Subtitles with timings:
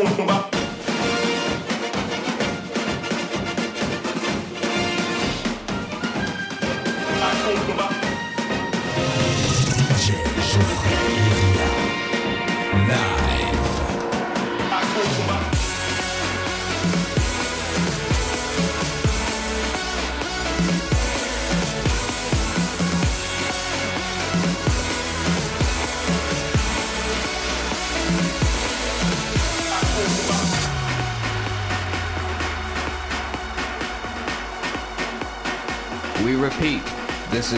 [0.00, 0.49] This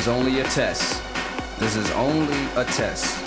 [0.02, 1.00] is only a test.
[1.60, 3.24] This is only a test.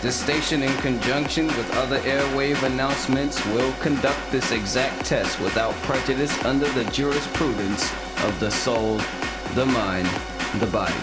[0.00, 6.32] This station, in conjunction with other airwave announcements, will conduct this exact test without prejudice
[6.44, 7.92] under the jurisprudence
[8.22, 9.00] of the soul,
[9.56, 10.06] the mind,
[10.60, 10.94] the body,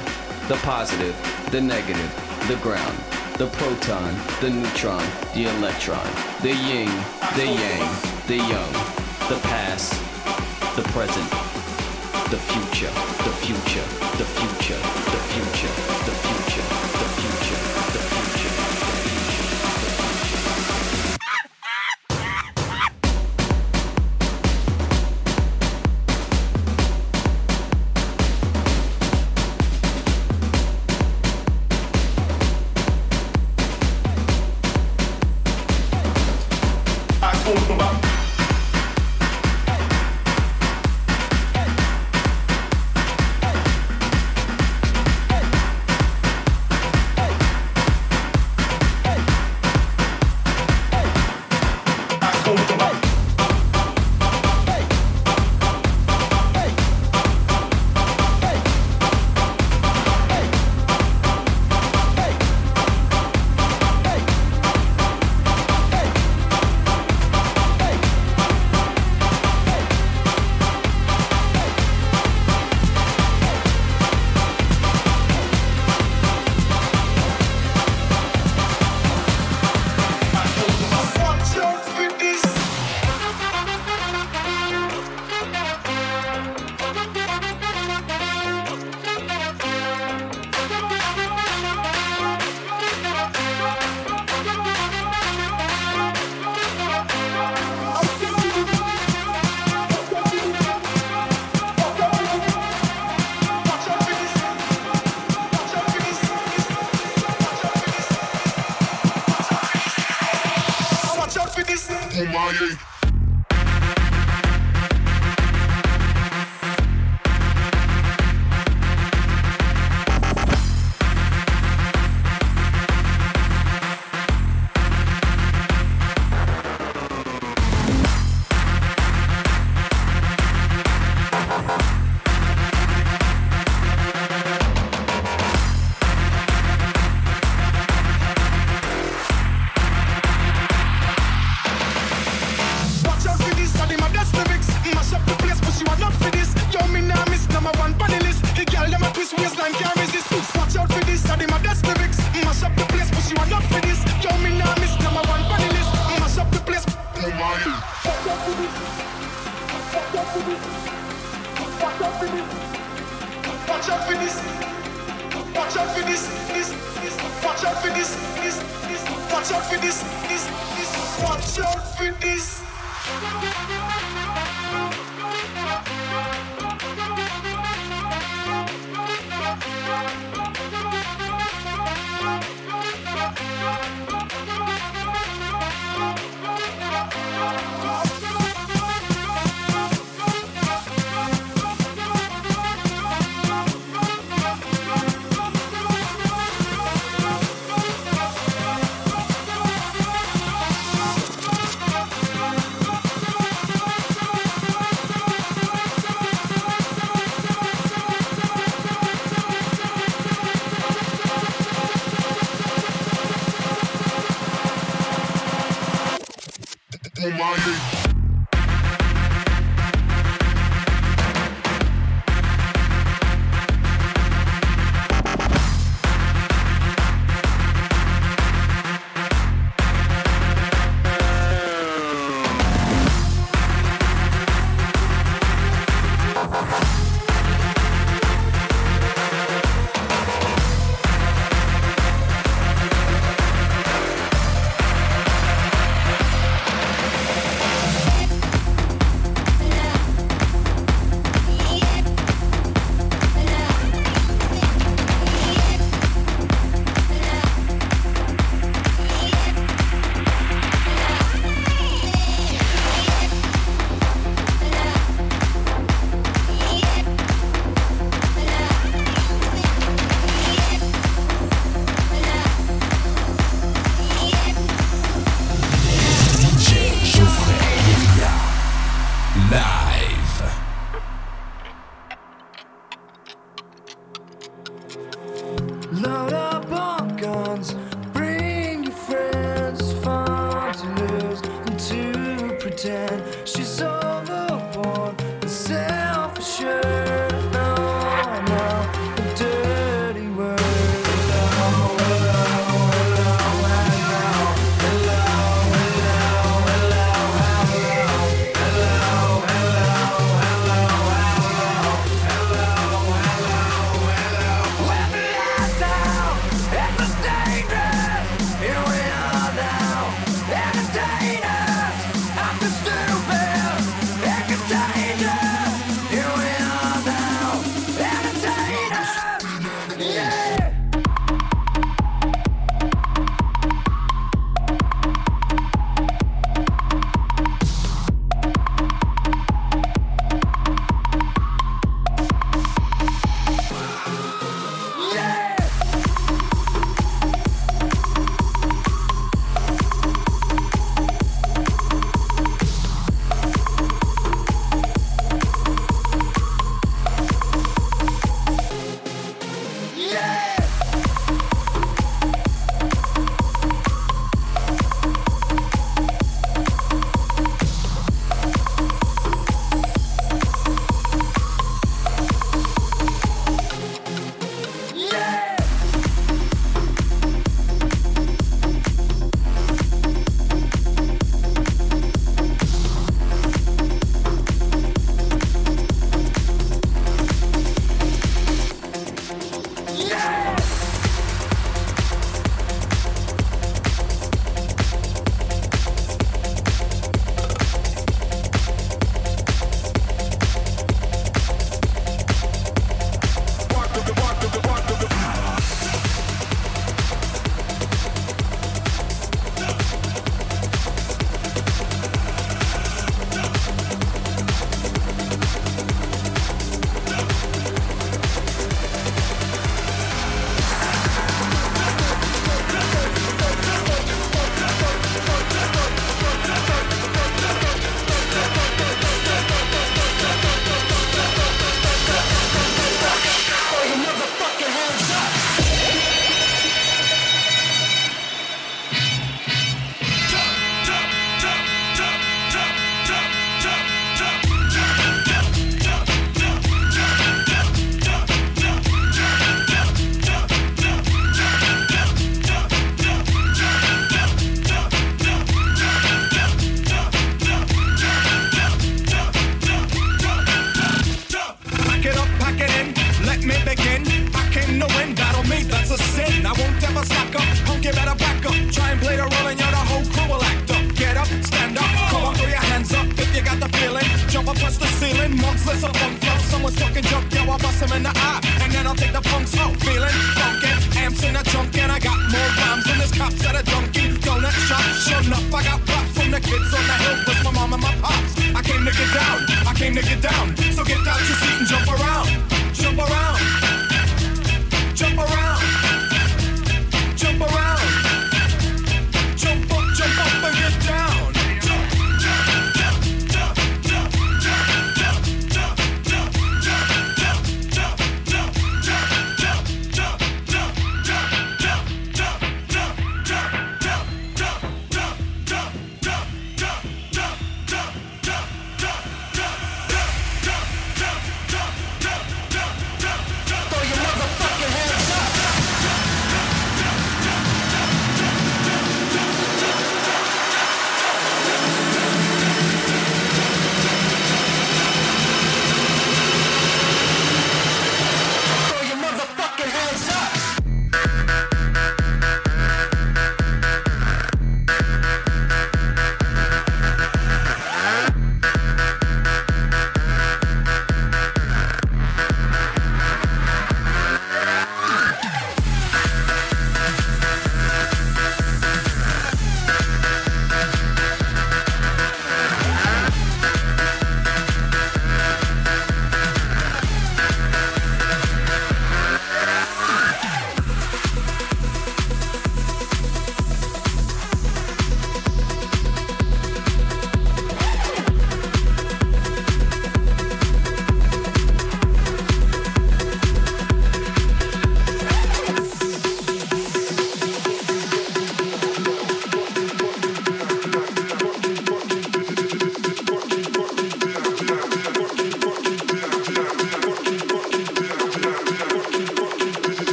[0.47, 1.13] the positive,
[1.51, 2.11] the negative,
[2.47, 2.97] the ground,
[3.37, 6.07] the proton, the neutron, the electron,
[6.41, 6.87] the yin,
[7.35, 7.91] the yang,
[8.27, 8.71] the young,
[9.27, 9.91] the past,
[10.77, 11.50] the present,
[12.31, 13.83] the future, the future,
[14.17, 14.79] the future,
[15.11, 15.90] the future,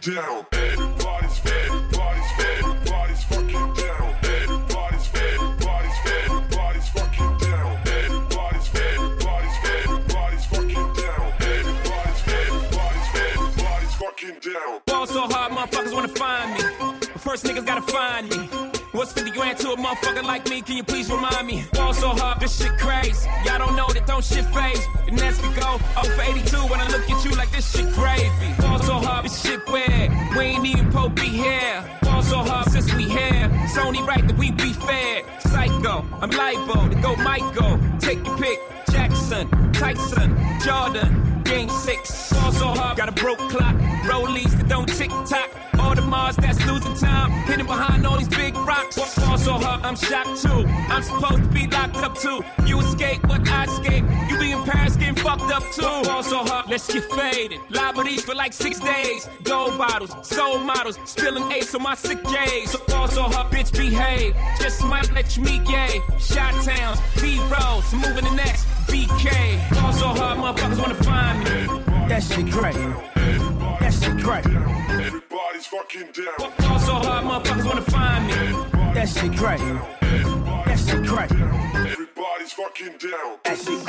[0.00, 0.55] down.
[58.46, 59.28] Like six days.
[59.42, 62.70] Gold bottles, soul models, spilling ace on my sick days.
[62.70, 64.36] So ball so hard, bitch behave.
[64.60, 66.00] Just might let you meet gay.
[66.20, 68.64] Shot towns, B rolls, moving the next.
[68.86, 69.30] BK.
[69.74, 71.82] Ball so hard, motherfuckers wanna find me.
[72.08, 72.78] That shit great.
[73.80, 74.46] That shit great.
[74.46, 76.52] Everybody's fucking down.
[76.58, 78.34] Ball so hard, motherfuckers wanna find me.
[78.94, 79.58] That shit great.
[80.66, 81.32] That shit great.
[81.92, 83.38] Everybody's fucking down.
[83.44, 83.85] That shit,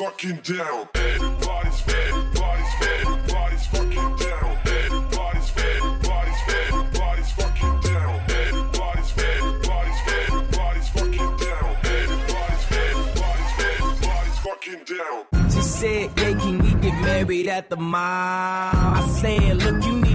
[0.00, 0.88] fucking down.
[0.94, 2.08] Everybody's fed.
[2.08, 3.00] Everybody's fed.
[3.04, 4.56] Everybody's fucking down.
[4.64, 5.76] Everybody's fed.
[5.76, 6.72] Everybody's fed.
[6.72, 8.14] Everybody's fucking down.
[8.30, 9.36] Everybody's fed.
[9.36, 10.24] Everybody's fed.
[10.30, 11.76] Everybody's fucking down.
[11.84, 12.96] Everybody's fed.
[12.96, 13.76] Everybody's fed.
[13.76, 15.50] Everybody's fucking down.
[15.50, 18.00] She said, yeah, can we get married at the mall?
[18.00, 20.09] I said, look, you need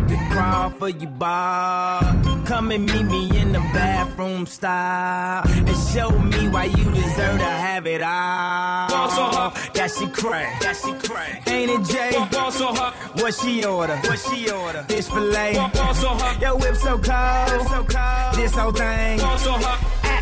[0.46, 2.02] crawl for your bar.
[2.46, 7.46] Come and meet me in the bathroom style and show me why you deserve to
[7.66, 8.88] have it all.
[8.90, 9.54] Ball so hard.
[9.74, 11.48] That she crack, that she crack.
[11.48, 12.12] Ain't it Jay?
[12.32, 13.98] Ball so hard, What she order?
[13.98, 14.84] What she order?
[14.84, 15.56] Fish fillet.
[15.56, 18.36] ball so hard, Yo, whip so cold, so cold.
[18.36, 19.20] This whole thing.
[19.20, 20.05] ball so hard.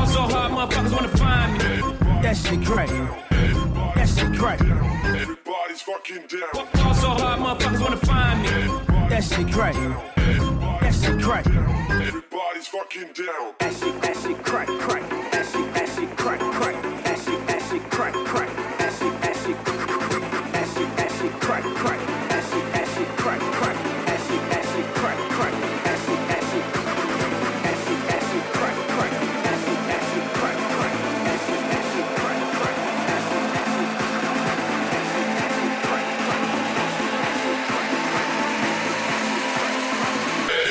[0.00, 2.22] Ball so hard, motherfuckers wanna find me.
[2.22, 2.88] That shit great.
[2.88, 4.60] That shit great.
[4.62, 6.66] Everybody's fucking down.
[6.72, 8.48] Ball so hard, motherfuckers wanna find me.
[9.10, 9.74] That shit great.
[10.80, 11.46] That shit great.
[11.46, 13.52] Everybody's fucking down.
[13.58, 15.10] That shit, that shit crack, crack.
[15.32, 16.89] That shit, that shit crack, crack.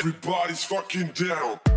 [0.00, 1.69] Everybody's fucking down.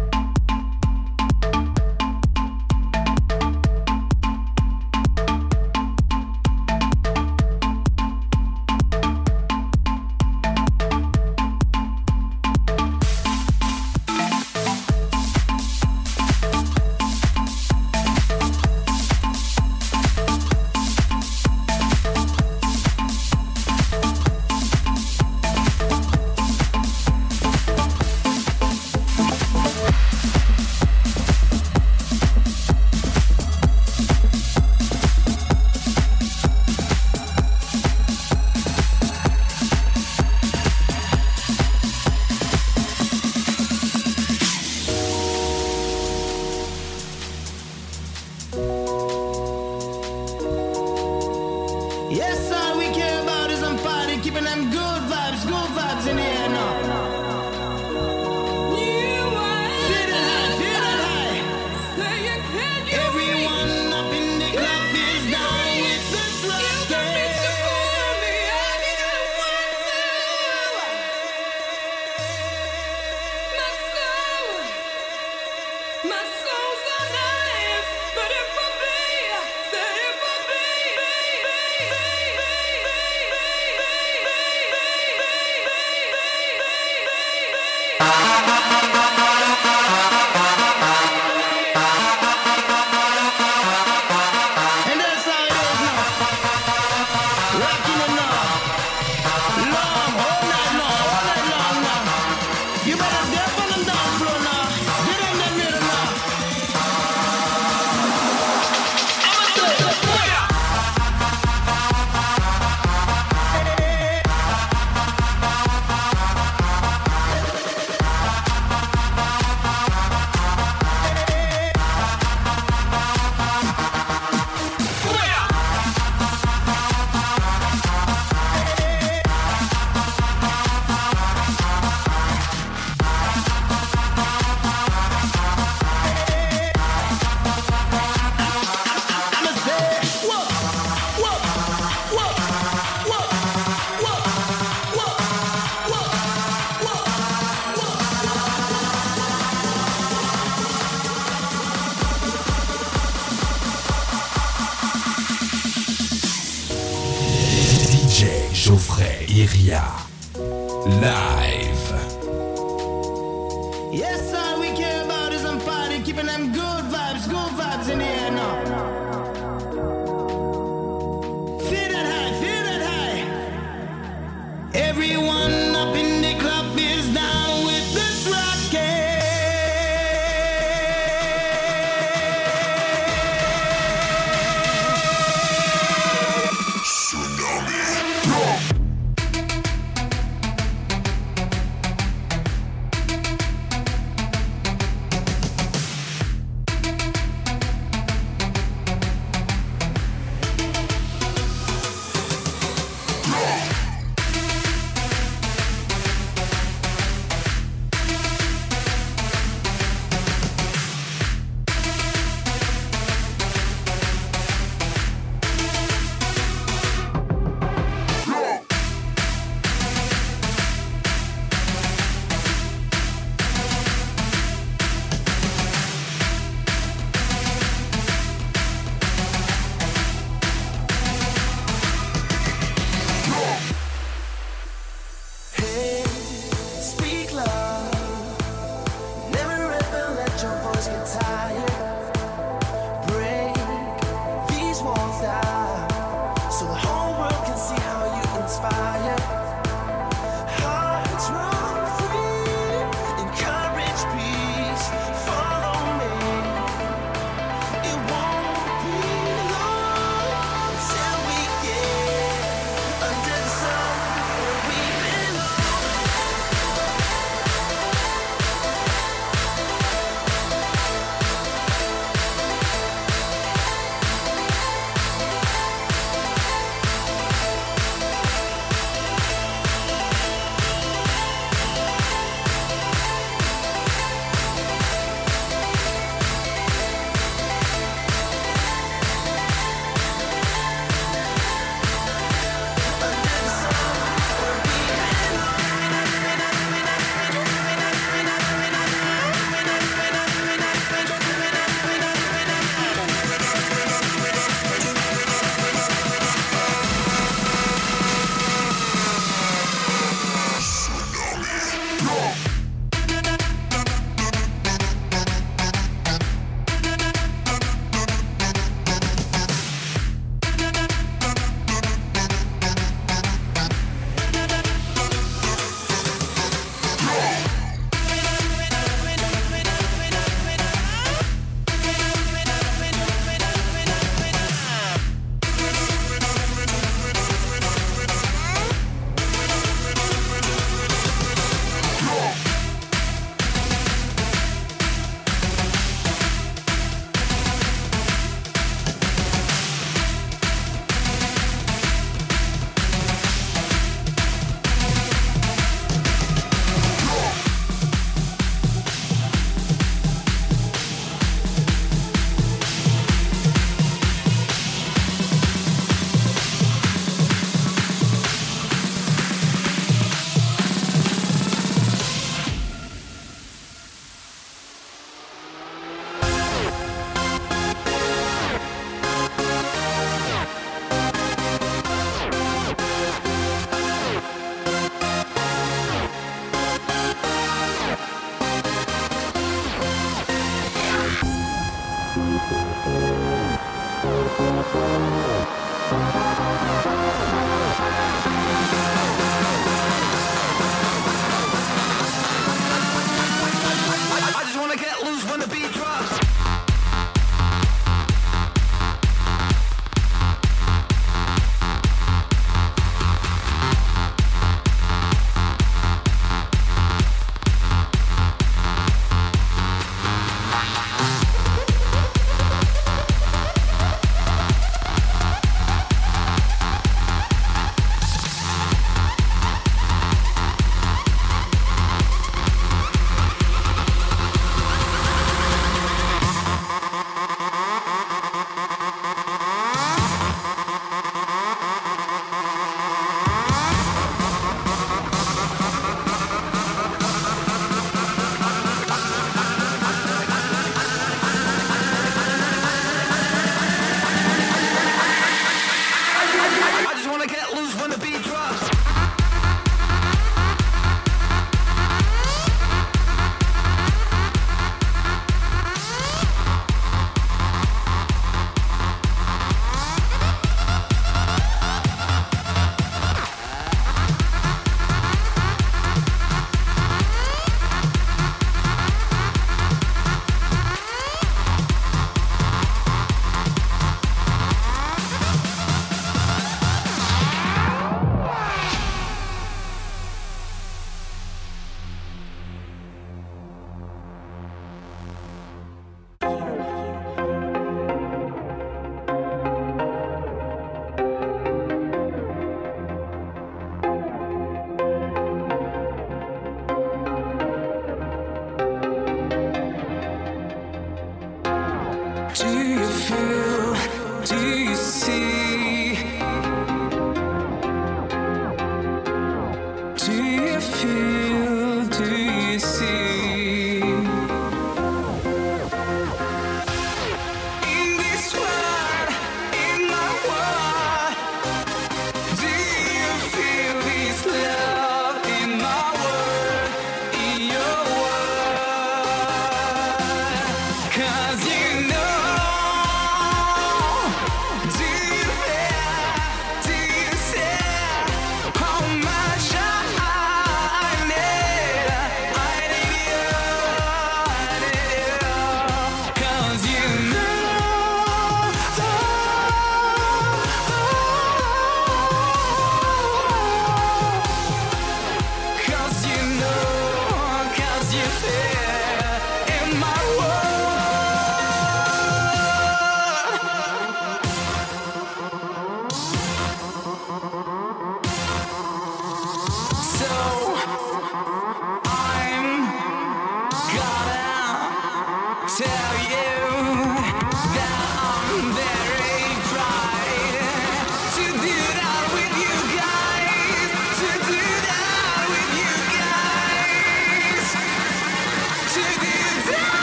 [52.13, 55.02] Yes, all we care about is I'm fighting, keeping them good.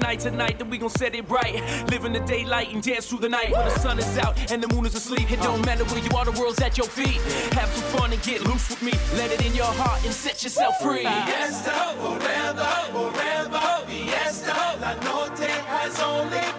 [0.00, 0.18] life.
[0.18, 1.62] Tonight, tonight, then we gon' set it right.
[1.90, 3.50] Live in the daylight and dance through the night.
[3.52, 6.10] When the sun is out and the moon is asleep, it don't matter where you
[6.16, 7.20] are, the world's at your feet.
[7.54, 8.92] Have some fun and get loose with me.
[9.16, 11.02] Let it in your heart and set yourself free.
[11.02, 14.78] Fiesta, forever, forever, fiesta.
[14.80, 16.55] La noche has only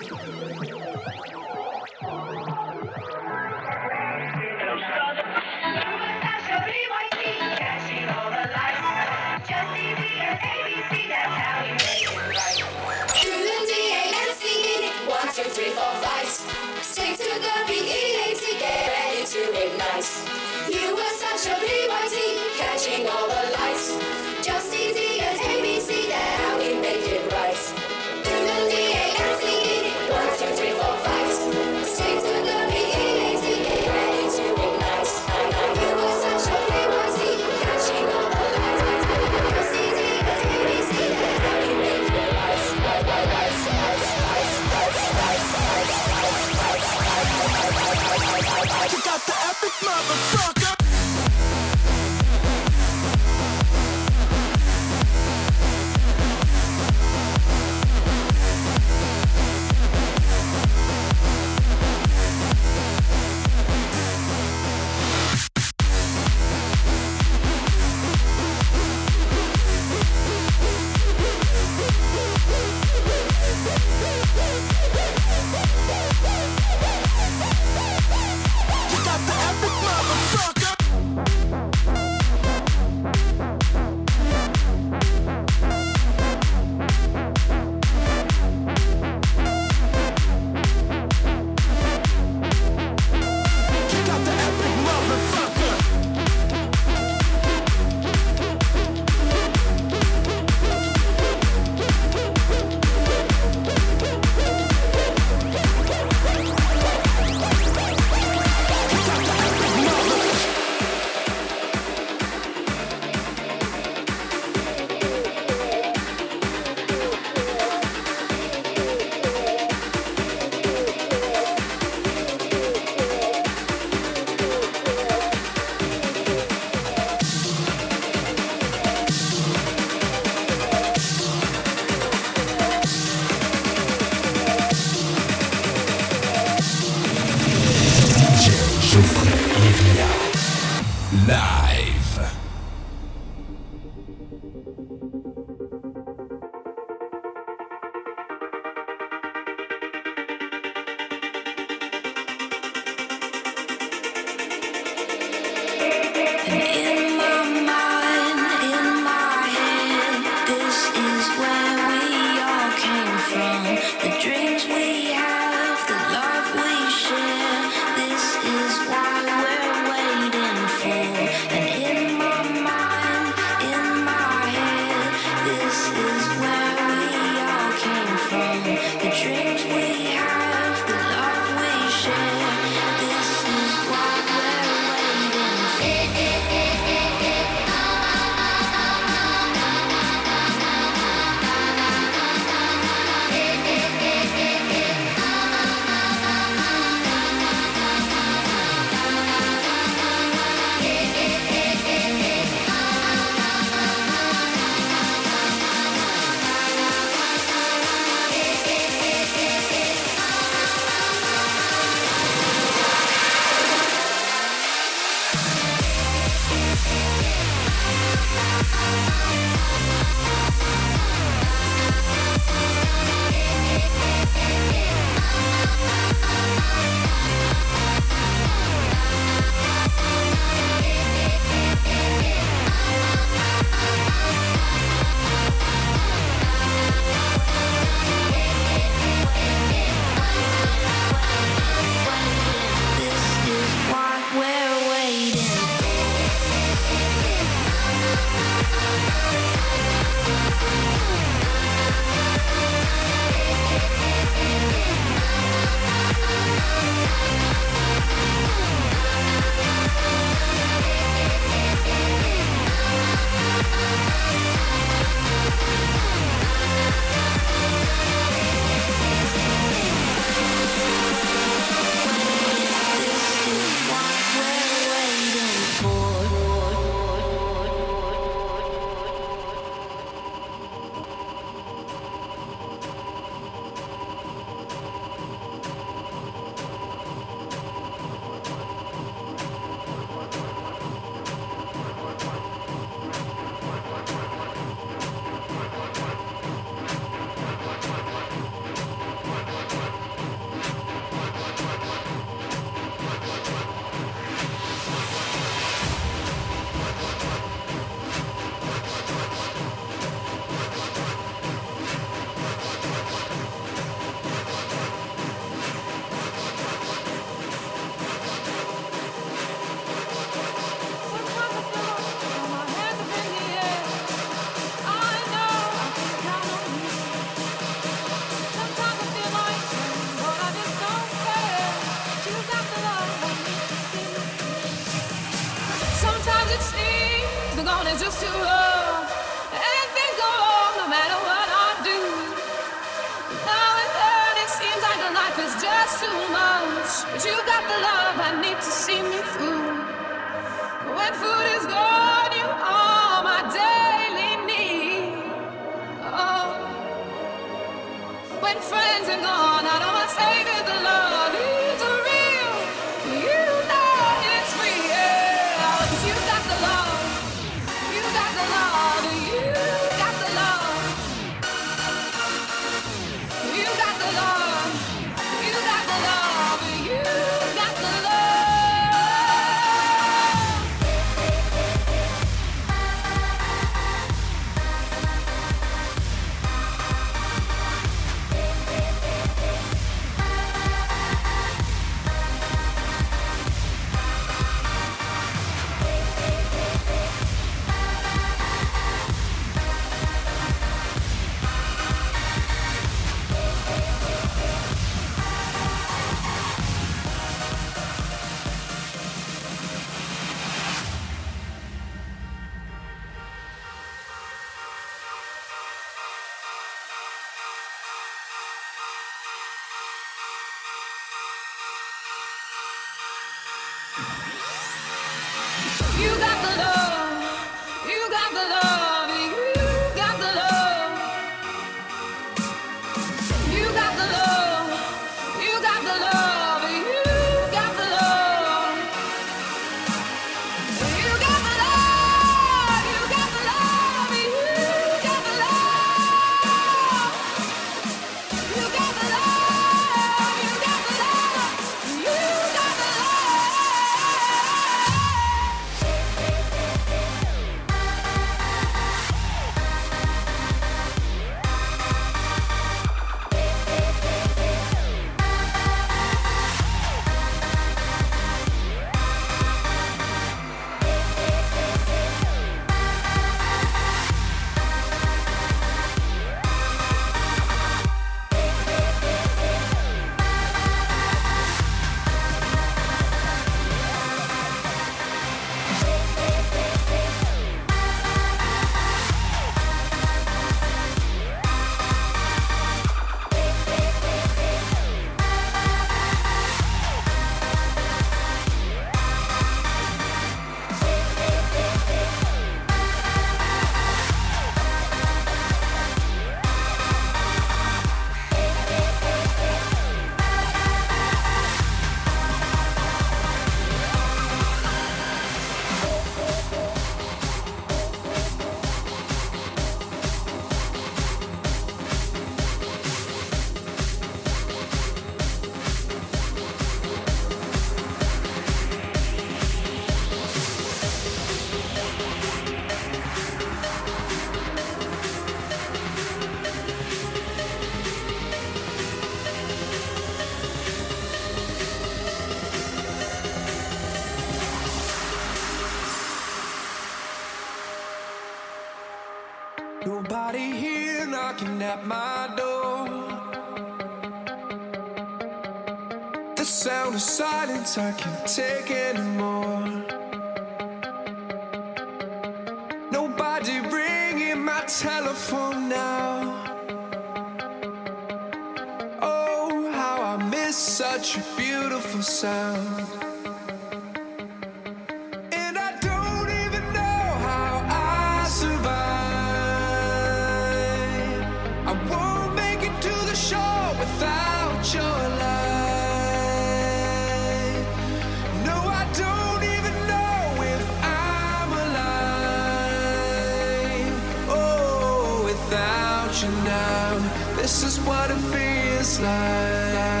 [598.81, 600.00] feels like.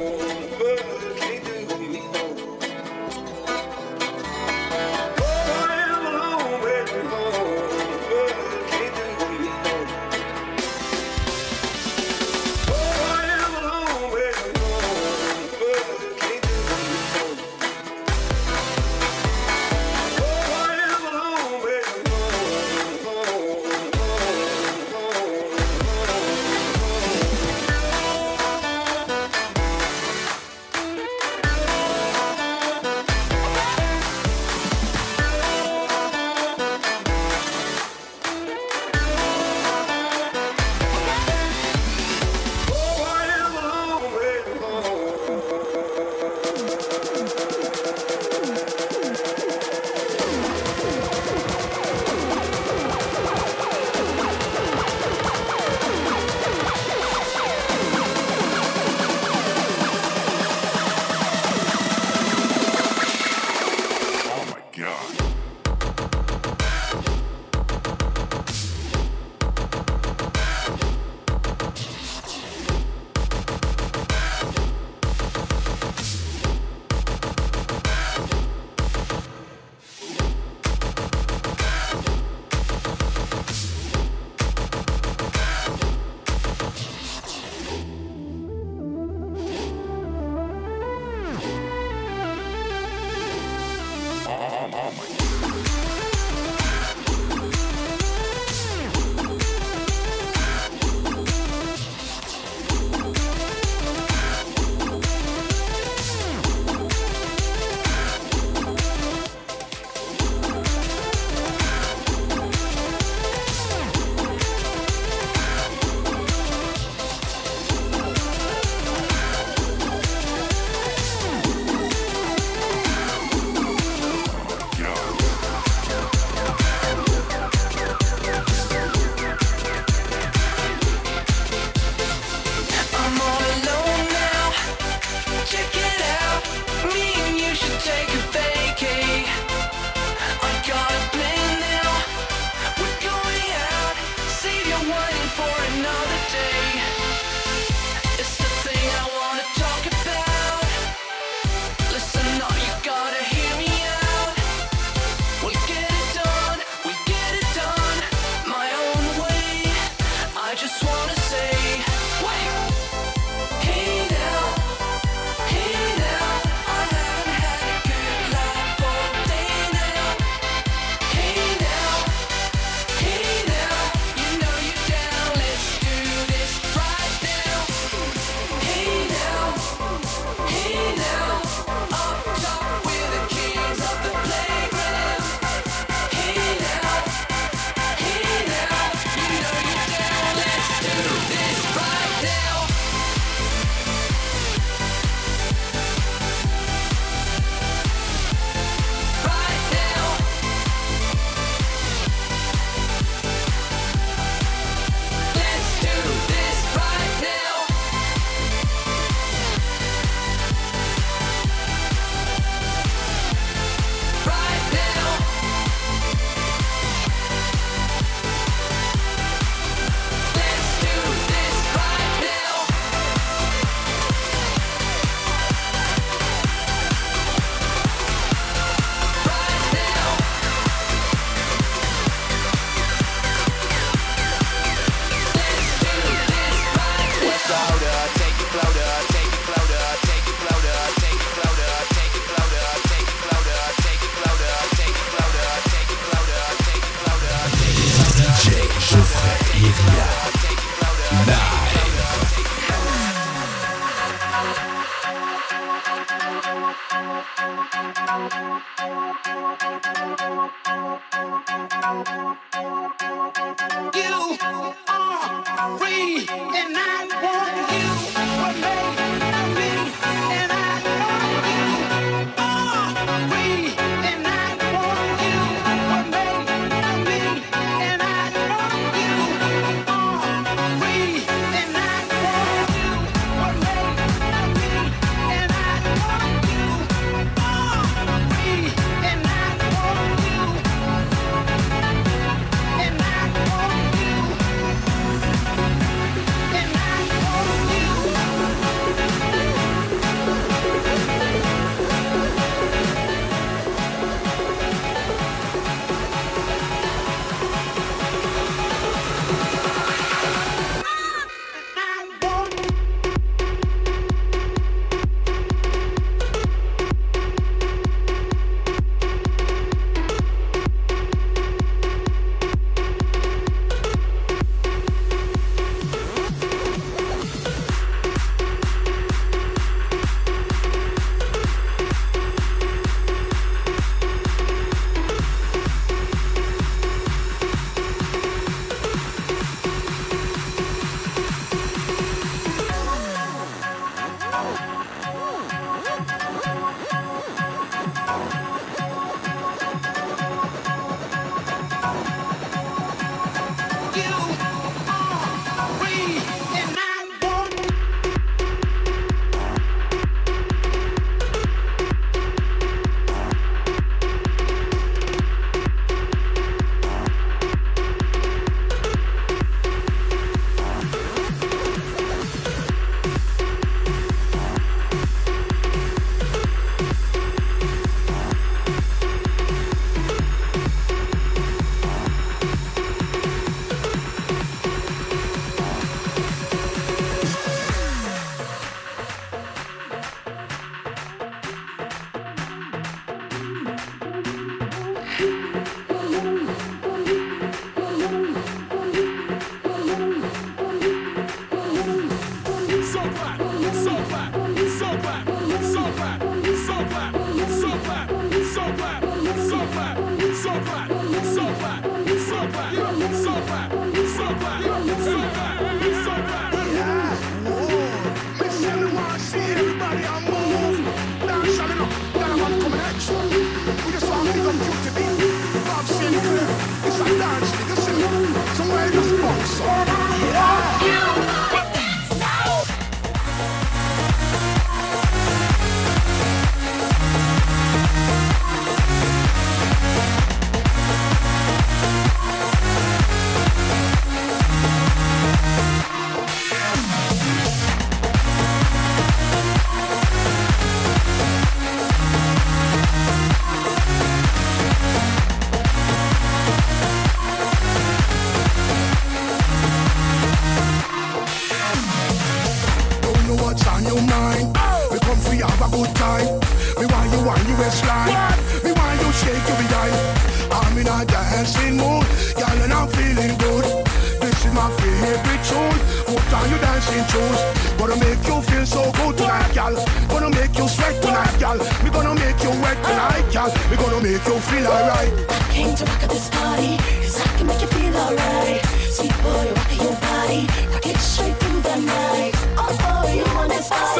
[0.00, 1.09] um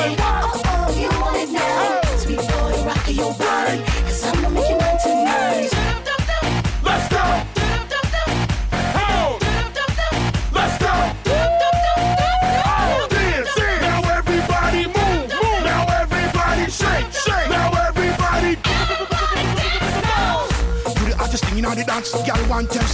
[0.03, 0.95] Oh, oh,
[4.07, 4.77] cause I'ma make you.
[6.83, 7.25] Let's go.
[10.53, 10.91] Let's go.
[13.11, 13.81] Dance.
[13.83, 15.65] Now everybody move, move.
[15.65, 17.51] Now everybody shake, shake.
[17.51, 18.57] Now everybody.
[20.97, 21.15] Do
[21.75, 22.45] the dance, girl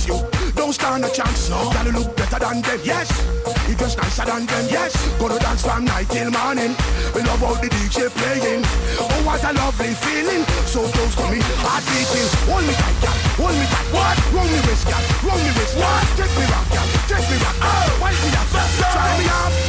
[0.09, 0.19] you.
[0.57, 1.51] Don't stand a chance,
[1.93, 3.46] look better than them, yes.
[3.77, 4.97] You just nicer than them, yes.
[5.19, 6.73] Gonna dance from night till morning.
[7.15, 8.65] We love how the DJ playing.
[8.97, 10.45] Oh, what a lovely feeling.
[10.65, 12.25] So close to me, heart beating.
[12.49, 13.17] Hold me tight, girl.
[13.37, 13.89] Hold me tight.
[13.93, 14.17] What?
[14.33, 15.03] Roll me wrist, girl.
[15.29, 15.77] Roll me wrist.
[15.77, 16.05] What?
[16.17, 16.89] Take me rock, girl.
[17.05, 17.57] Take me rock.
[17.61, 18.49] Oh, wipe me up.
[18.49, 19.66] Try me up.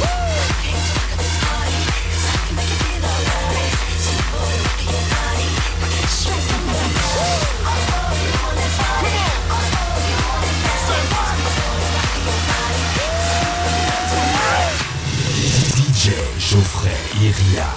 [16.48, 17.68] Geoffrey Iria.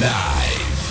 [0.00, 0.82] Live.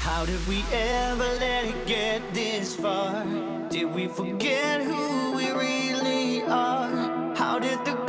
[0.00, 3.24] How did we ever let it get this far?
[3.70, 6.90] Did we forget who we really are?
[7.36, 8.07] How did the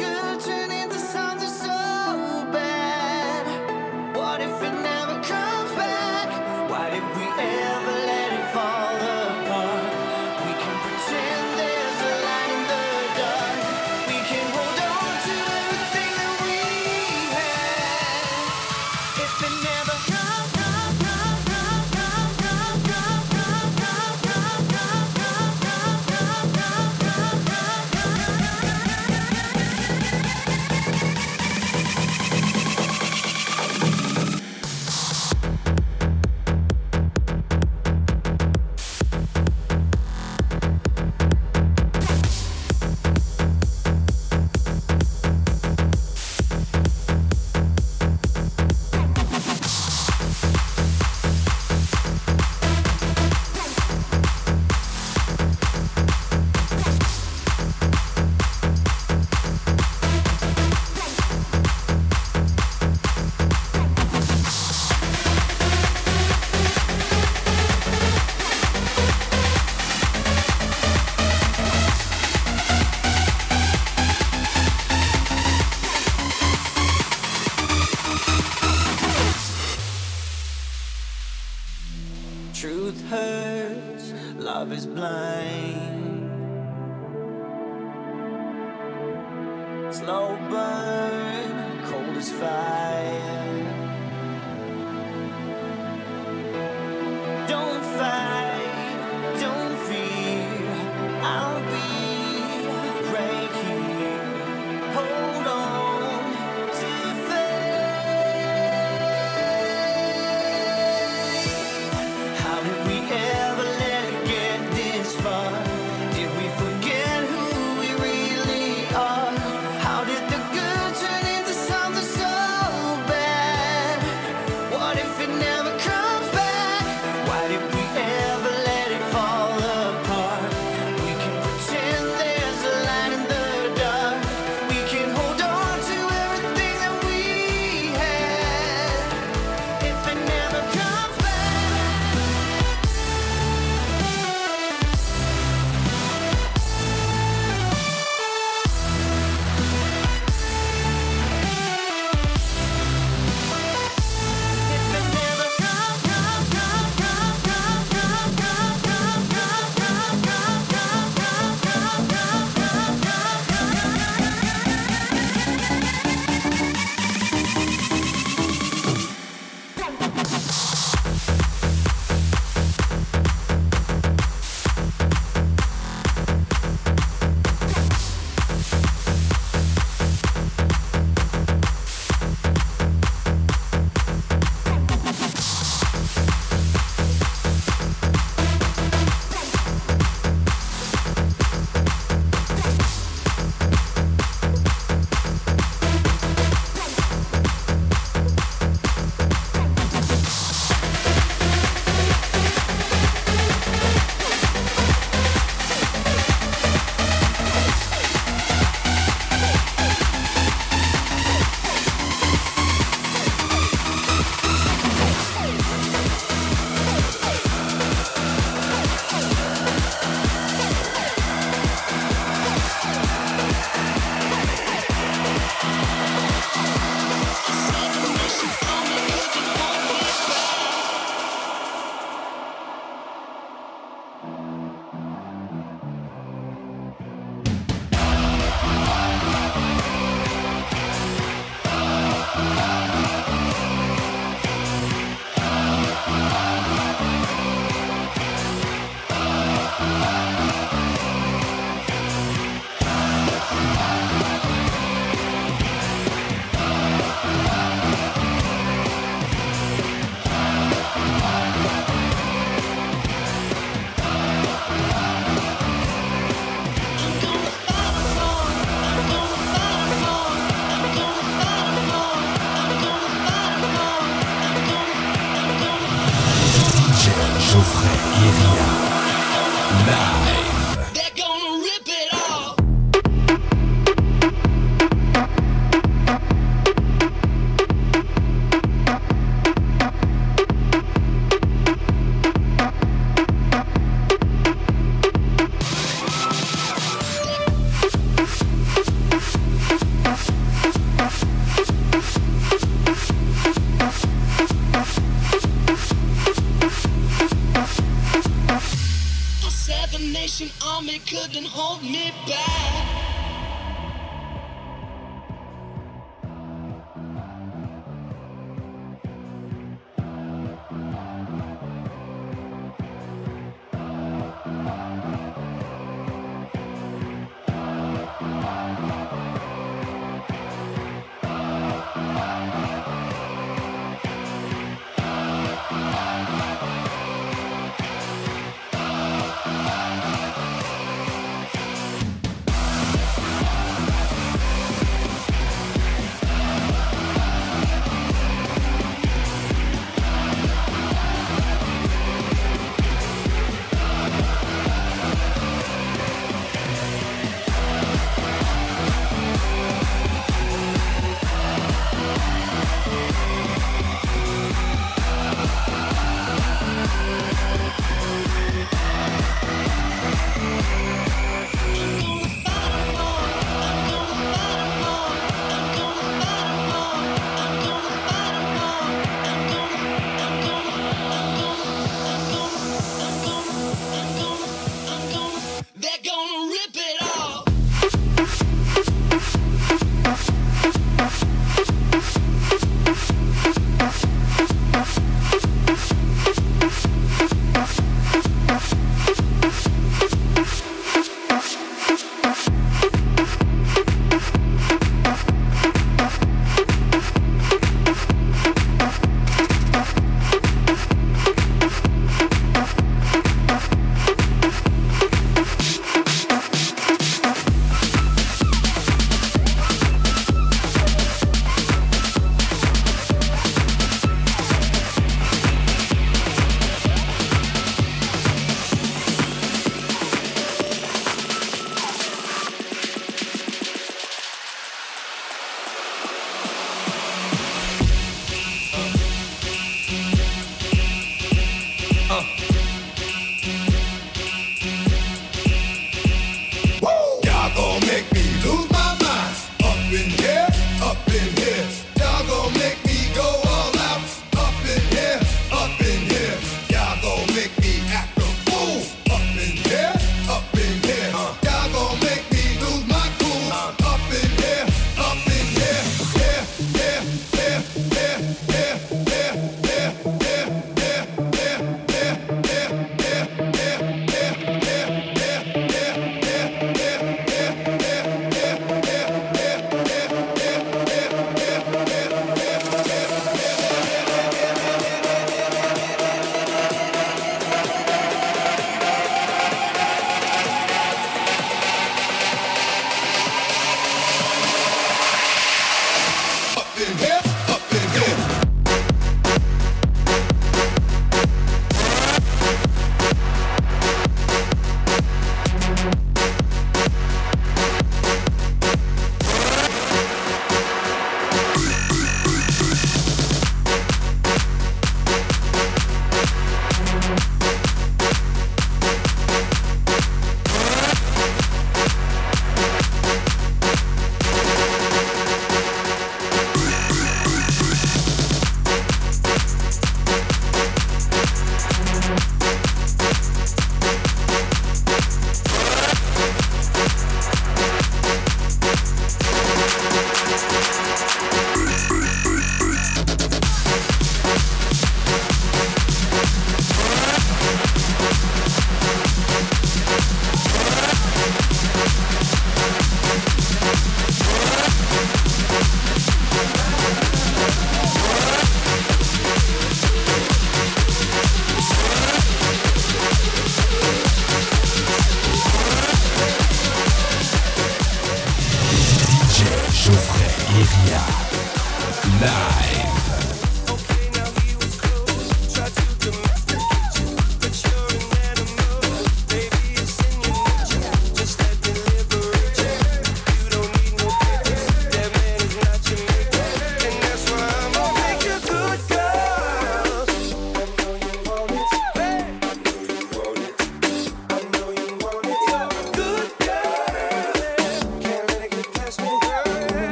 [89.92, 93.39] Slow burn, cold as fire.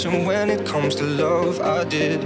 [0.00, 1.60] Caution when it comes to love.
[1.60, 2.20] I did.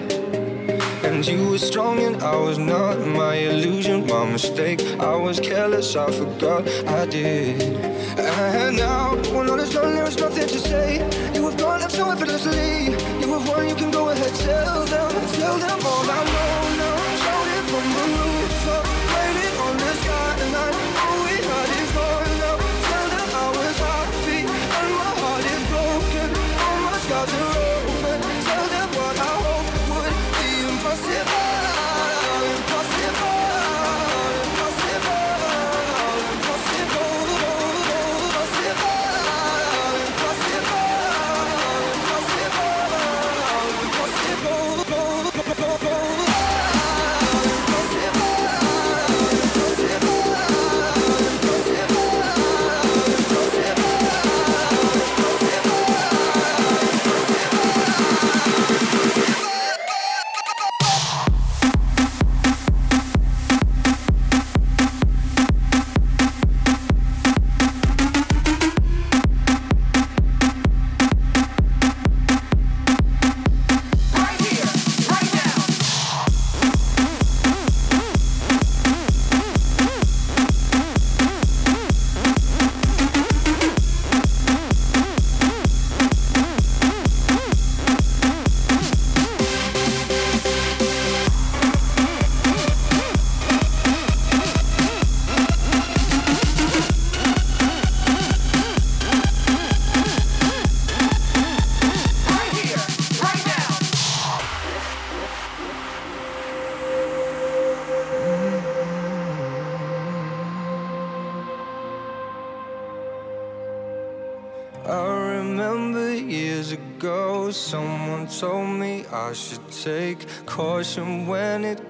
[1.04, 4.80] And you were strong and I was not my illusion, my mistake.
[5.00, 7.62] I was careless, I forgot I did.
[8.18, 10.98] And now, when all is done, there is nothing to say.
[11.34, 12.92] You have gone up so effortlessly.
[13.20, 15.93] You have won, you can go ahead, tell them, tell them all